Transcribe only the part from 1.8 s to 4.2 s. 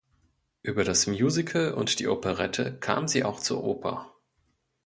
die Operette kam sie auch zur Oper.